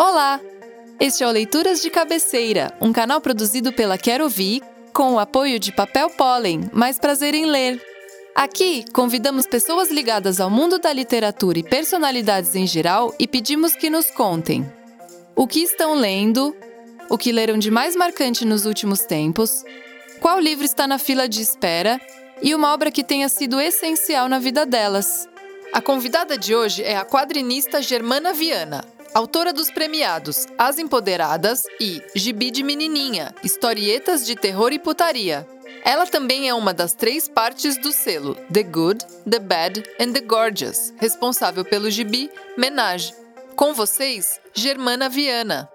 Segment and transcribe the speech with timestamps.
[0.00, 0.40] Olá!
[1.00, 5.58] Este é o Leituras de Cabeceira, um canal produzido pela Quero Ouvir, com o apoio
[5.58, 7.84] de Papel Pólen, mais prazer em ler.
[8.32, 13.90] Aqui, convidamos pessoas ligadas ao mundo da literatura e personalidades em geral e pedimos que
[13.90, 14.64] nos contem
[15.34, 16.54] o que estão lendo,
[17.10, 19.64] o que leram de mais marcante nos últimos tempos,
[20.20, 22.00] qual livro está na fila de espera
[22.40, 25.28] e uma obra que tenha sido essencial na vida delas.
[25.72, 28.84] A convidada de hoje é a quadrinista Germana Viana,
[29.14, 35.46] autora dos premiados As Empoderadas e Gibi de Menininha, historietas de terror e putaria.
[35.84, 40.20] Ela também é uma das três partes do selo The Good, The Bad and The
[40.20, 43.14] Gorgeous, responsável pelo gibi Menage.
[43.56, 45.68] Com vocês, Germana Viana.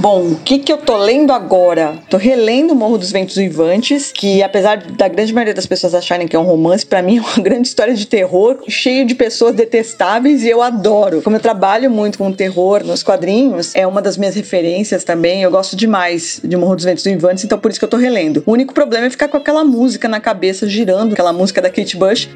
[0.00, 1.98] Bom, o que, que eu tô lendo agora?
[2.08, 6.36] Tô relendo Morro dos Ventos Vivantes, que apesar da grande maioria das pessoas acharem que
[6.36, 10.44] é um romance, para mim é uma grande história de terror, cheio de pessoas detestáveis
[10.44, 11.20] e eu adoro.
[11.20, 15.42] Como eu trabalho muito com terror nos quadrinhos, é uma das minhas referências também.
[15.42, 18.44] Eu gosto demais de Morro dos Ventos Vivantes, então por isso que eu tô relendo.
[18.46, 21.96] O único problema é ficar com aquela música na cabeça girando, aquela música da Kate
[21.96, 22.28] Bush.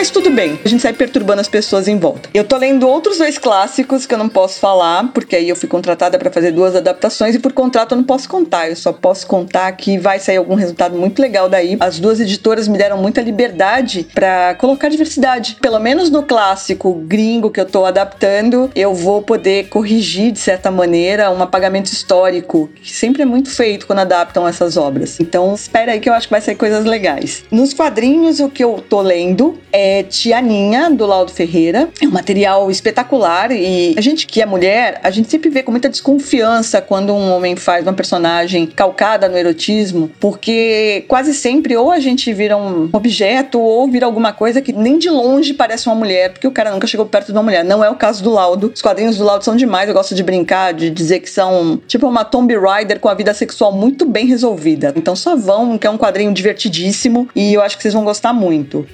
[0.00, 2.30] Mas tudo bem, a gente sai perturbando as pessoas em volta.
[2.32, 5.68] Eu tô lendo outros dois clássicos que eu não posso falar, porque aí eu fui
[5.68, 8.70] contratada para fazer duas adaptações e por contrato eu não posso contar.
[8.70, 11.76] Eu só posso contar que vai sair algum resultado muito legal daí.
[11.78, 15.58] As duas editoras me deram muita liberdade para colocar diversidade.
[15.60, 20.70] Pelo menos no clássico gringo que eu tô adaptando, eu vou poder corrigir de certa
[20.70, 25.20] maneira um apagamento histórico, que sempre é muito feito quando adaptam essas obras.
[25.20, 27.44] Então, espera aí que eu acho que vai sair coisas legais.
[27.50, 31.88] Nos quadrinhos, o que eu tô lendo é é Tia Ninha, do Laudo Ferreira.
[32.00, 35.72] É um material espetacular e a gente que é mulher, a gente sempre vê com
[35.72, 41.90] muita desconfiança quando um homem faz uma personagem calcada no erotismo, porque quase sempre ou
[41.90, 45.96] a gente vira um objeto ou vira alguma coisa que nem de longe parece uma
[45.96, 47.64] mulher, porque o cara nunca chegou perto de uma mulher.
[47.64, 48.70] Não é o caso do Laudo.
[48.72, 52.06] Os quadrinhos do Laudo são demais, eu gosto de brincar, de dizer que são tipo
[52.06, 54.92] uma Tomb Raider com a vida sexual muito bem resolvida.
[54.96, 58.32] Então só vão, que é um quadrinho divertidíssimo e eu acho que vocês vão gostar
[58.32, 58.86] muito.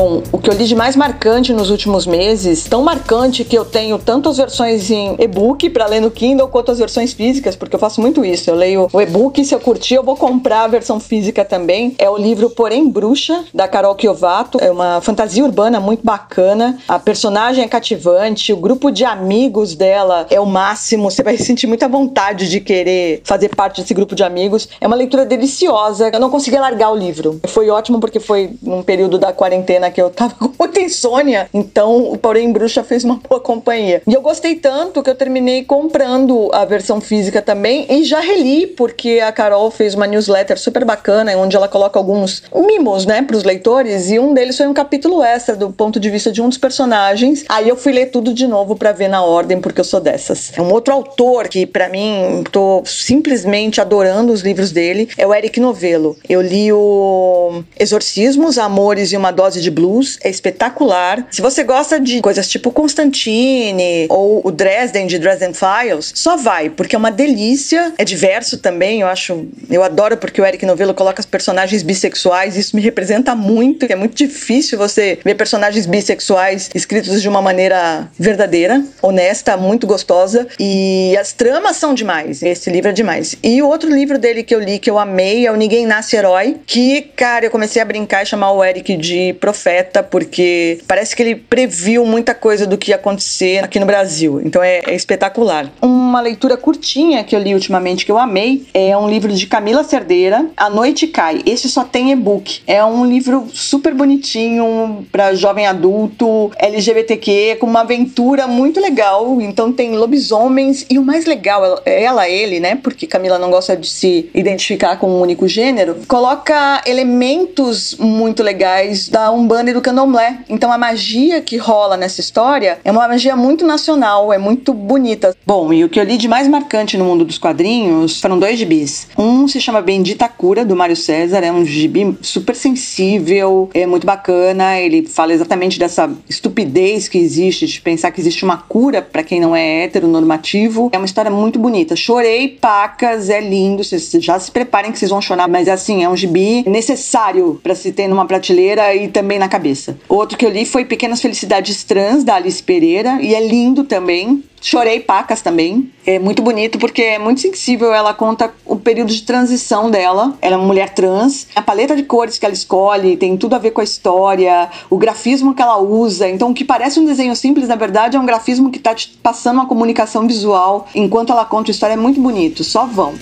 [0.00, 3.66] Bom, o que eu li de mais marcante nos últimos meses, tão marcante que eu
[3.66, 7.76] tenho tanto as versões em e-book para ler no Kindle quanto as versões físicas, porque
[7.76, 8.48] eu faço muito isso.
[8.48, 11.94] Eu leio o e-book, se eu curtir, eu vou comprar a versão física também.
[11.98, 14.56] É o livro Porém Bruxa, da Carol Kiovato.
[14.58, 16.78] É uma fantasia urbana muito bacana.
[16.88, 21.10] A personagem é cativante, o grupo de amigos dela é o máximo.
[21.10, 24.66] Você vai sentir muita vontade de querer fazer parte desse grupo de amigos.
[24.80, 26.08] É uma leitura deliciosa.
[26.10, 27.38] Eu não consegui largar o livro.
[27.48, 32.12] Foi ótimo porque foi num período da quarentena que eu tava com muita insônia, então
[32.12, 34.02] o Porém Bruxa fez uma boa companhia.
[34.06, 38.66] E eu gostei tanto que eu terminei comprando a versão física também e já reli,
[38.66, 43.44] porque a Carol fez uma newsletter super bacana, onde ela coloca alguns mimos, né, pros
[43.44, 46.58] leitores, e um deles foi um capítulo extra do ponto de vista de um dos
[46.58, 47.44] personagens.
[47.48, 50.52] Aí eu fui ler tudo de novo para ver na ordem, porque eu sou dessas.
[50.56, 55.34] É um outro autor que, para mim, tô simplesmente adorando os livros dele, é o
[55.34, 56.16] Eric Novello.
[56.28, 61.26] Eu li o Exorcismos, Amores e uma Dose de blues é espetacular.
[61.30, 66.68] Se você gosta de coisas tipo Constantine ou o Dresden de Dresden Files, só vai,
[66.68, 67.94] porque é uma delícia.
[67.96, 69.46] É diverso também, eu acho.
[69.70, 73.86] Eu adoro porque o Eric Novello coloca os personagens bissexuais, isso me representa muito.
[73.88, 80.46] É muito difícil você ver personagens bissexuais escritos de uma maneira verdadeira, honesta, muito gostosa.
[80.58, 82.42] E as tramas são demais.
[82.42, 83.36] Esse livro é demais.
[83.42, 86.16] E o outro livro dele que eu li, que eu amei, é o Ninguém Nasce
[86.16, 90.80] Herói, que, cara, eu comecei a brincar e chamar o Eric de professor profeta, porque
[90.86, 94.40] parece que ele previu muita coisa do que ia acontecer aqui no Brasil.
[94.44, 95.70] Então é, é espetacular.
[96.10, 99.84] Uma leitura curtinha que eu li ultimamente que eu amei é um livro de Camila
[99.84, 101.40] Cerdeira, A Noite Cai.
[101.46, 102.62] Esse só tem e-book.
[102.66, 109.40] É um livro super bonitinho para jovem adulto, LGBTQ, com uma aventura muito legal.
[109.40, 112.74] Então tem lobisomens e o mais legal, ela, ele, né?
[112.74, 119.08] Porque Camila não gosta de se identificar com um único gênero, coloca elementos muito legais
[119.08, 120.38] da um Umbanda e do Candomblé.
[120.48, 125.36] Então a magia que rola nessa história é uma magia muito nacional, é muito bonita.
[125.46, 128.58] Bom, e o que eu li de mais marcante no mundo dos quadrinhos foram dois
[128.58, 129.06] gibis.
[129.18, 134.06] Um se chama Bendita Cura, do Mário César, é um gibi super sensível, é muito
[134.06, 139.22] bacana, ele fala exatamente dessa estupidez que existe de pensar que existe uma cura para
[139.22, 140.88] quem não é heteronormativo.
[140.92, 141.94] É uma história muito bonita.
[141.94, 146.08] Chorei, pacas, é lindo, vocês já se preparem que vocês vão chorar, mas assim, é
[146.08, 149.98] um gibi necessário para se ter numa prateleira e também na cabeça.
[150.08, 154.42] Outro que eu li foi Pequenas Felicidades Trans, da Alice Pereira, e é lindo também.
[154.60, 155.90] Chorei pacas também.
[156.06, 157.94] É muito bonito porque é muito sensível.
[157.94, 160.34] Ela conta o período de transição dela.
[160.42, 161.46] Ela é uma mulher trans.
[161.54, 164.98] A paleta de cores que ela escolhe tem tudo a ver com a história, o
[164.98, 166.28] grafismo que ela usa.
[166.28, 169.08] Então, o que parece um desenho simples, na verdade, é um grafismo que está te
[169.22, 171.94] passando uma comunicação visual enquanto ela conta a história.
[171.94, 172.62] É muito bonito.
[172.62, 173.14] Só vão.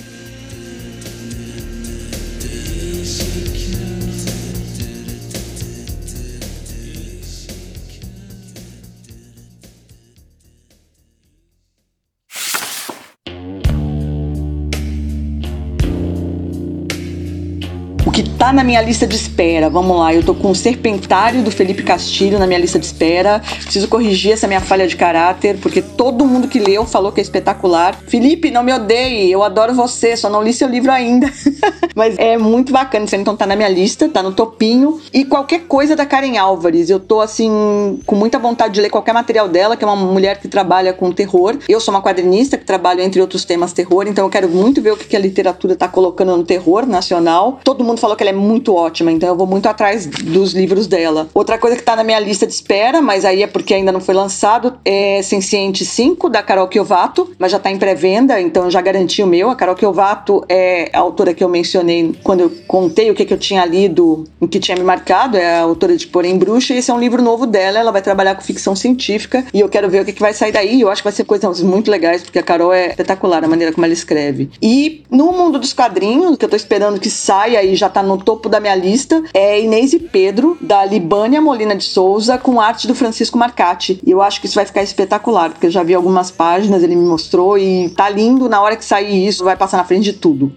[18.49, 19.69] Tá na minha lista de espera.
[19.69, 23.43] Vamos lá, eu tô com o Serpentário do Felipe Castilho na minha lista de espera.
[23.63, 27.23] Preciso corrigir essa minha falha de caráter, porque todo mundo que leu falou que é
[27.23, 27.95] espetacular.
[28.07, 31.31] Felipe, não me odeie, eu adoro você, só não li seu livro ainda.
[31.95, 34.99] Mas é muito bacana, então tá na minha lista, tá no topinho.
[35.13, 39.13] E qualquer coisa da Karen Álvares, eu tô assim, com muita vontade de ler qualquer
[39.13, 41.59] material dela, que é uma mulher que trabalha com terror.
[41.69, 44.93] Eu sou uma quadrinista que trabalho, entre outros temas, terror, então eu quero muito ver
[44.93, 47.61] o que a literatura tá colocando no terror nacional.
[47.63, 50.87] Todo mundo falou que ela é muito ótima, então eu vou muito atrás dos livros
[50.87, 51.29] dela.
[51.35, 54.01] Outra coisa que tá na minha lista de espera, mas aí é porque ainda não
[54.01, 58.71] foi lançado, é Senciente 5, da Carol Kiovato, mas já tá em pré-venda, então eu
[58.71, 59.51] já garanti o meu.
[59.51, 63.35] A Carol Kiovato é a autora que eu mencionei quando eu contei o que, que
[63.35, 66.79] eu tinha lido, o que tinha me marcado, é a autora de Porém Bruxa, e
[66.79, 69.89] esse é um livro novo dela, ela vai trabalhar com ficção científica, e eu quero
[69.89, 70.81] ver o que, que vai sair daí.
[70.81, 73.73] Eu acho que vai ser coisas muito legais, porque a Carol é espetacular a maneira
[73.73, 74.51] como ela escreve.
[74.63, 78.19] E no mundo dos quadrinhos, que eu tô esperando que saia e já tá no
[78.29, 82.87] topo da minha lista é Inês e Pedro, da Libânia Molina de Souza, com arte
[82.87, 83.99] do Francisco Marcati.
[84.05, 86.95] E eu acho que isso vai ficar espetacular, porque eu já vi algumas páginas, ele
[86.95, 88.47] me mostrou e tá lindo.
[88.47, 90.53] Na hora que sair isso, vai passar na frente de tudo.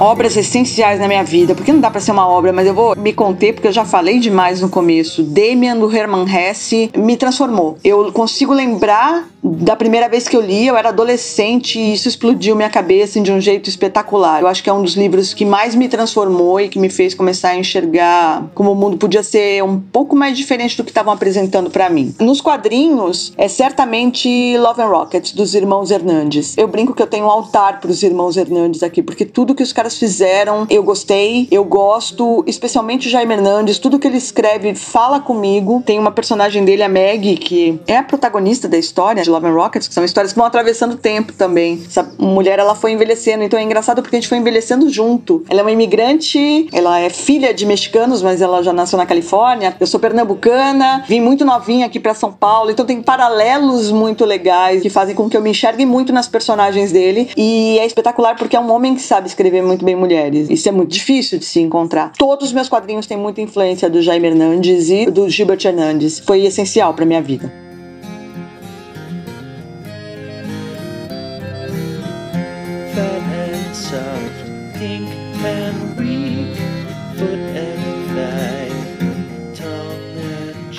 [0.00, 2.96] Obras essenciais na minha vida, porque não dá para ser uma obra, mas eu vou
[2.96, 5.22] me conter porque eu já falei demais no começo.
[5.22, 7.76] Demian do Hermann Hesse me transformou.
[7.82, 12.56] Eu consigo lembrar da primeira vez que eu li, eu era adolescente e isso explodiu
[12.56, 14.40] minha cabeça de um jeito espetacular.
[14.40, 17.14] Eu acho que é um dos livros que mais me transformou e que me fez
[17.14, 21.12] começar a enxergar como o mundo podia ser um pouco mais diferente do que estavam
[21.12, 22.14] apresentando para mim.
[22.20, 26.56] Nos quadrinhos, é certamente Love and Rockets dos irmãos Hernandes.
[26.56, 29.62] Eu brinco que eu tenho um altar para os irmãos Hernandes aqui, porque tudo que
[29.62, 34.74] os caras fizeram, eu gostei, eu gosto, especialmente o Jaime Hernandes, tudo que ele escreve
[34.74, 35.82] fala comigo.
[35.86, 39.54] Tem uma personagem dele, a Maggie, que é a protagonista da história de Love and
[39.54, 41.82] Rockets, que são histórias que vão atravessando o tempo também.
[41.86, 45.44] Essa mulher, ela foi envelhecendo, então é engraçado porque a gente foi envelhecendo junto.
[45.48, 49.76] Ela é uma imigrante, ela é filha de mexicanos, mas ela já nasceu na Califórnia.
[49.78, 54.82] Eu sou pernambucana, vim muito novinha aqui para São Paulo, então tem paralelos muito legais
[54.82, 57.30] que fazem com que eu me enxergue muito nas personagens dele.
[57.36, 60.48] E é espetacular porque é um homem que sabe escrever muito bem mulheres.
[60.50, 62.12] Isso é muito difícil de se encontrar.
[62.18, 66.18] Todos os meus quadrinhos têm muita influência do Jaime Hernandes e do Gilbert Hernandes.
[66.18, 67.52] Foi essencial para minha vida.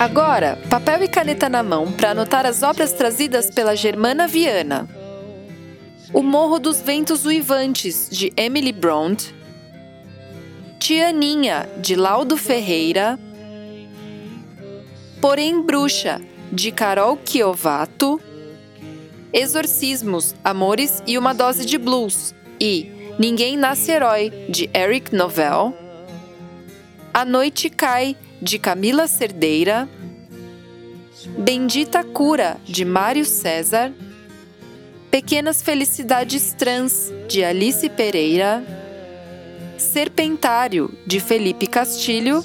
[0.00, 4.99] Agora, papel e caneta na mão para anotar as obras trazidas pela Germana Viana.
[6.12, 9.32] O Morro dos Ventos Uivantes, de Emily Bront.
[10.80, 13.16] Tianinha, de Laudo Ferreira.
[15.20, 18.20] Porém Bruxa, de Carol Chiovato.
[19.32, 22.34] Exorcismos, Amores e uma Dose de Blues.
[22.60, 25.72] E Ninguém Nasce Herói, de Eric Novell.
[27.14, 29.88] A Noite Cai, de Camila Cerdeira,
[31.38, 33.92] Bendita Cura, de Mário César,
[35.10, 38.62] Pequenas Felicidades Trans, de Alice Pereira,
[39.76, 42.44] Serpentário, de Felipe Castilho,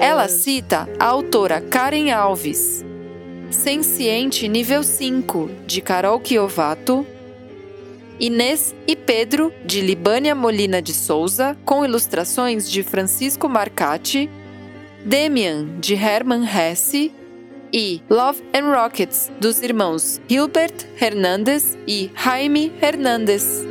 [0.00, 2.84] ela cita a autora Karen Alves,
[3.50, 7.06] Senciente nível 5, de Carol Chiovato,
[8.20, 14.30] Inês e Pedro, de Libânia Molina de Souza, com ilustrações de Francisco Marcati,
[15.04, 17.12] Demian, de Herman Hesse,
[17.72, 23.64] e Love and Rockets, dos irmãos Hilbert Hernandez e Jaime Hernandez.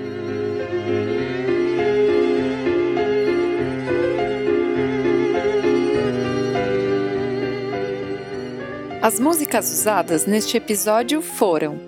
[9.02, 11.80] As músicas usadas neste episódio foram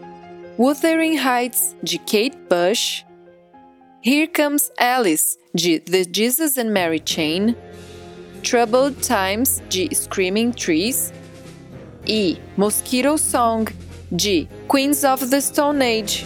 [0.58, 3.04] Wuthering Heights, de Kate Bush,
[4.02, 7.56] Here Comes Alice, de The Jesus and Mary Chain,
[8.44, 11.12] Troubled Times, de Screaming Trees,
[12.06, 13.68] e Mosquito Song,
[14.16, 16.24] de Queens of the Stone Age.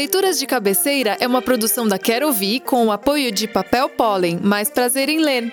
[0.00, 4.40] Leituras de Cabeceira é uma produção da Quero Ouvir com o apoio de Papel Pólen,
[4.42, 5.52] mais prazer em ler.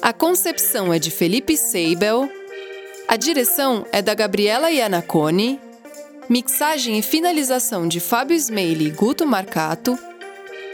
[0.00, 2.30] A concepção é de Felipe Seibel,
[3.06, 5.60] a direção é da Gabriela Iannacone,
[6.30, 9.98] mixagem e finalização de Fábio Smeili e Guto Marcato,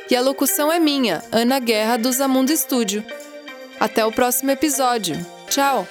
[0.09, 3.05] e a locução é minha, Ana Guerra do Zamundo Estúdio.
[3.81, 5.19] Até o próximo episódio.
[5.49, 5.85] Tchau!